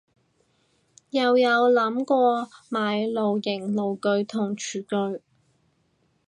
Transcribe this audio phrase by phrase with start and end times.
[1.11, 5.21] 又有諗過買露營爐頭同廚具